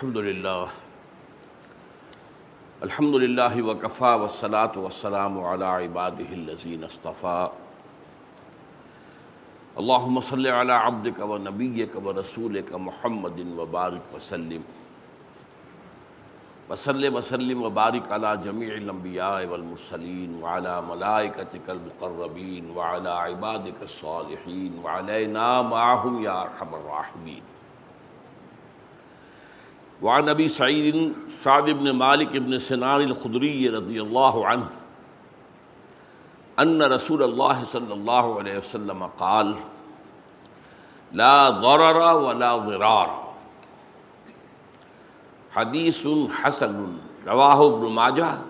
[0.00, 0.68] الحمد لله
[2.82, 7.50] الحمد لله وكفى والصلاة والسلام على عباده الذين اصطفى
[9.78, 14.64] اللهم صل على عبدك ونبيك ورسولك محمد وبارك وسلم
[16.70, 26.22] وسلم وسلم وبارك على جميع الأنبياء والمرسلين وعلى ملائكتك المقربين وعلى عبادك الصالحين وعلينا معهم
[26.24, 27.49] يا أرحم الراحمين
[30.02, 30.96] وعن ابی سعید
[31.42, 34.64] سعد ابن مالک ابن سنان الخدری رضی اللہ عنہ
[36.56, 39.52] ان رسول اللہ صلی اللہ علیہ وسلم قال،
[41.12, 43.06] لا ضرر ولا ضرار۔
[45.56, 46.06] حدیث
[46.42, 48.49] حسن، رواہ ابن ماجہ۔